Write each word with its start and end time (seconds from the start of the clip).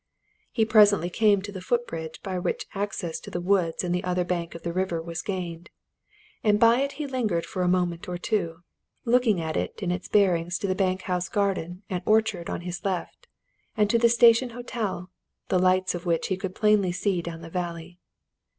He 0.51 0.65
presently 0.65 1.11
came 1.11 1.43
to 1.43 1.51
the 1.51 1.61
foot 1.61 1.85
bridge 1.85 2.23
by 2.23 2.39
which 2.39 2.65
access 2.73 3.19
to 3.19 3.29
the 3.29 3.39
woods 3.39 3.83
and 3.83 3.93
the 3.93 4.03
other 4.03 4.23
bank 4.23 4.55
of 4.55 4.63
the 4.63 4.73
river 4.73 4.99
was 4.99 5.21
gained, 5.21 5.69
and 6.43 6.59
by 6.59 6.77
it 6.79 6.93
he 6.93 7.05
lingered 7.05 7.45
for 7.45 7.61
a 7.61 7.67
moment 7.67 8.09
or 8.09 8.17
two, 8.17 8.63
looking 9.05 9.39
at 9.39 9.55
it 9.55 9.83
in 9.83 9.91
its 9.91 10.07
bearings 10.07 10.57
to 10.57 10.65
the 10.67 10.73
bank 10.73 11.03
house 11.03 11.29
garden 11.29 11.83
and 11.87 12.01
orchard 12.07 12.49
on 12.49 12.61
his 12.61 12.83
left 12.83 13.27
hand, 13.75 13.77
and 13.77 13.89
to 13.91 13.99
the 13.99 14.09
Station 14.09 14.49
Hotel, 14.49 15.11
the 15.49 15.59
lights 15.59 15.93
of 15.93 16.07
which 16.07 16.29
he 16.29 16.35
could 16.35 16.55
plainly 16.55 16.91
see 16.91 17.21
down 17.21 17.41
the 17.41 17.49
valley. 17.51 17.99